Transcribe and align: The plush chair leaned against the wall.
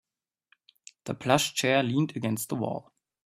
The 1.03 1.13
plush 1.13 1.53
chair 1.53 1.83
leaned 1.83 2.15
against 2.15 2.49
the 2.49 2.55
wall. 2.55 2.91